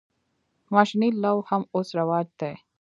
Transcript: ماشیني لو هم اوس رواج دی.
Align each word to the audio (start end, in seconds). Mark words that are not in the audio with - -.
ماشیني 0.73 1.09
لو 1.23 1.37
هم 1.49 1.61
اوس 1.75 1.87
رواج 1.99 2.27
دی. 2.39 2.51